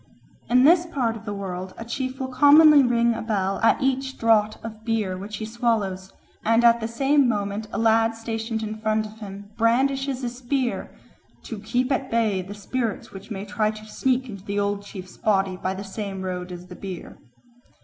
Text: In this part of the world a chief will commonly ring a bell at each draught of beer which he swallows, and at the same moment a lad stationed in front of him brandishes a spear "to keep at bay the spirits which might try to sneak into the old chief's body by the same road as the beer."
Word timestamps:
In 0.49 0.63
this 0.63 0.87
part 0.87 1.15
of 1.15 1.25
the 1.25 1.33
world 1.35 1.75
a 1.77 1.85
chief 1.85 2.19
will 2.19 2.29
commonly 2.29 2.81
ring 2.81 3.13
a 3.13 3.21
bell 3.21 3.59
at 3.61 3.79
each 3.83 4.17
draught 4.17 4.57
of 4.63 4.83
beer 4.83 5.15
which 5.15 5.37
he 5.37 5.45
swallows, 5.45 6.11
and 6.43 6.63
at 6.63 6.79
the 6.79 6.87
same 6.87 7.29
moment 7.29 7.67
a 7.71 7.77
lad 7.77 8.15
stationed 8.15 8.63
in 8.63 8.79
front 8.81 9.05
of 9.05 9.19
him 9.19 9.51
brandishes 9.59 10.23
a 10.23 10.29
spear 10.29 10.89
"to 11.43 11.59
keep 11.59 11.91
at 11.91 12.09
bay 12.09 12.41
the 12.41 12.55
spirits 12.55 13.11
which 13.11 13.29
might 13.29 13.49
try 13.49 13.69
to 13.69 13.85
sneak 13.85 14.27
into 14.27 14.43
the 14.43 14.59
old 14.59 14.81
chief's 14.83 15.17
body 15.17 15.55
by 15.55 15.75
the 15.75 15.83
same 15.83 16.23
road 16.23 16.51
as 16.51 16.65
the 16.65 16.75
beer." 16.75 17.19